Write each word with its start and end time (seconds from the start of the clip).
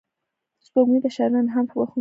سپوږمۍ 0.65 0.99
د 1.03 1.07
شاعرانو 1.15 1.41
الهام 1.45 1.65
بښونکې 1.67 1.83
ده 1.85 1.89